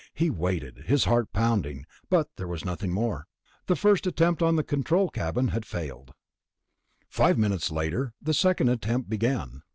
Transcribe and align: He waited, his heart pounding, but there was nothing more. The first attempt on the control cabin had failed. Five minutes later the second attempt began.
He 0.15 0.31
waited, 0.31 0.85
his 0.87 1.05
heart 1.05 1.31
pounding, 1.31 1.85
but 2.09 2.35
there 2.37 2.47
was 2.47 2.65
nothing 2.65 2.91
more. 2.91 3.27
The 3.67 3.75
first 3.75 4.07
attempt 4.07 4.41
on 4.41 4.55
the 4.55 4.63
control 4.63 5.09
cabin 5.09 5.49
had 5.49 5.63
failed. 5.63 6.15
Five 7.07 7.37
minutes 7.37 7.69
later 7.69 8.15
the 8.19 8.33
second 8.33 8.69
attempt 8.69 9.11
began. 9.11 9.61